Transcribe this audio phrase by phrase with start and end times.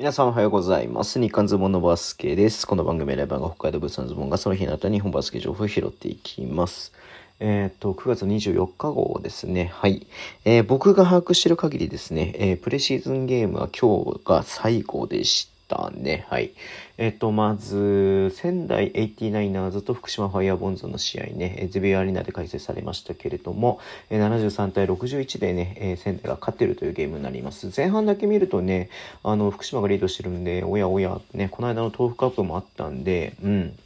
[0.00, 1.20] 皆さんおはようございます。
[1.20, 2.66] 日刊ズボンのバスケです。
[2.66, 6.94] この番組はライバーが北海道物産ズボンがその日の後に日本バスケ情報を拾っていきます。
[7.38, 9.70] えっ、と、9月24日号ですね。
[9.74, 10.06] はい。
[10.46, 16.26] えー僕が把握している限りですね、えープレシーズンゲームは今日が最後でしたね。
[16.28, 16.50] はい。
[16.98, 23.78] えっ、と、まず、仙台 89ers と福島ファイアボンズの試合ね、えゼビアアリーナで開催されましたけれども、
[24.10, 27.70] 73対61でね、仙台が勝ってるというゲームになります。
[27.74, 28.90] 前半だけ見るとね、
[29.22, 33.78] あの、福島がリードしてるんで、おやおや、ね、この間の東北カップもあったんで、うん。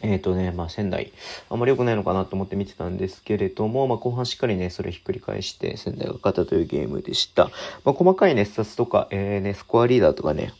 [0.00, 1.12] えっ、とね、まあ仙台、
[1.50, 7.50] あんまり良くないのかなと思って見てたんですけれども、まあ後半しっかりね、それひっくり返して仙台が勝ったというゲームでした。
[7.84, 10.52] まあ細かいね、スタッツとか、えーね、スコアリーダーとかね、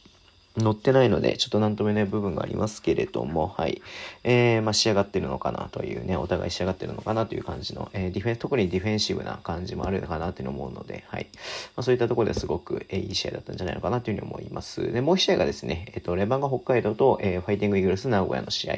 [0.59, 3.83] 載ってないので、ちょっとなんとも言えない部分がありますけれども、はい。
[4.25, 11.29] えー、まあ仕上がってるのかなというね、お互い仕上がってるのかなという感じの、えーディフェンス、特にディフェンシブな感じもあるのかなというのを思うので、はい。
[11.77, 14.93] まあそういったところですごく、えーいい試合だったんじゃないのかなというふうに思います。
[14.93, 18.77] で、もう一試合がですね、えっ、と、レバンガ北海道と、えーファイティングイーグルス名古屋の試合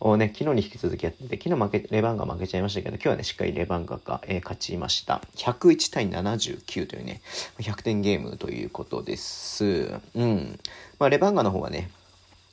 [0.00, 5.20] をね、昨日に引き続きやってて、昨日負け、レバンガ負けちゃいましたけど、今日はね、しっかりレバンガが、えー勝ちました。
[5.36, 7.20] 101対79というね、
[7.58, 10.00] 100点ゲームということです。
[10.14, 10.58] うん。
[11.00, 11.90] まあ、レバンガの方はね、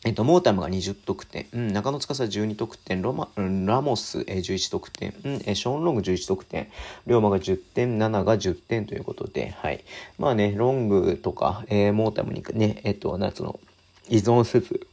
[0.06, 6.70] えっと、モータムが20得点、うん、中野司12得点、ロマ、うんラモス、え11得点、うん、えショーン・ロング11得点、
[7.08, 9.84] 龍馬が10点、7が10点ということで、はい。
[10.18, 13.60] まあね、ロングとか、えーモータムにね、えっと、夏の、
[14.08, 14.88] 依存せず、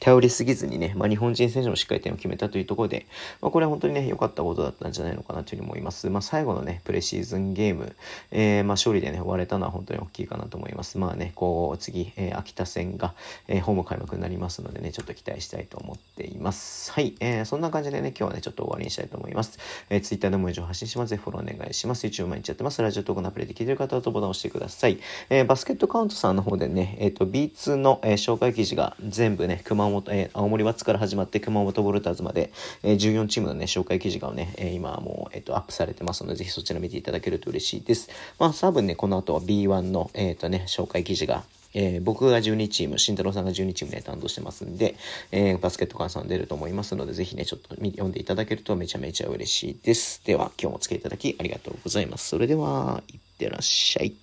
[0.00, 3.06] 頼りすぎずにね、まあ、日本人選手もしっかり点を決めたというところで、
[3.40, 6.08] まあ、これは本当にね、良かったことだったんじゃないのかなというふうに思います。
[6.08, 7.94] まあ、最後のね、プレシーズンゲーム、
[8.30, 10.98] えーまあ、勝利でね、終われたのは本当に大きいかなと思います。
[10.98, 13.14] まあね、こう、次、えー秋田戦が、
[13.48, 16.92] えーホーム開幕になりますのでね、ちょっと期待したいと思っています。
[16.92, 19.58] はい、えーそんな感じでね、今日はね、ちょっと終わりにしたいと思います。
[19.90, 21.10] えー、Twitter でも以上発信します。
[21.10, 22.06] ぜひフォローお願いします。
[22.06, 22.80] YouTube 毎日やってます。
[22.80, 24.98] ラジオトークのアプリで聞いてる方はとボタンを押してください。
[25.28, 32.52] えーバスケットカウントさんの方でね、えっ、と、B2 の、えー紹介記事が全部ね、熊本、えー青森ワッツから始まって熊本ボルターズまで、
[32.82, 38.10] えー14チームのね、紹介記事がね、えー今もう、えっ、と、アップされてますので、ぜひそちら見ていただけると嬉しいです。
[38.38, 41.44] まあ、多分ね、この後は B1 の、えっ、とね、紹介記事が、
[41.74, 44.96] えー僕が12チーム、慎太郎さんが12チームね、担当してますんで、
[45.32, 50.22] えーバスケットカウントさん出ると思いますので、ぜひね、ちょっと読んでいただけるとめちゃめちゃ嬉しいです。
[50.24, 52.28] では、今日もお付き合いいただきありがとうございます。
[52.28, 54.14] それでは、いってらっしゃい。